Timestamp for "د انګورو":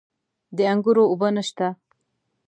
0.57-1.03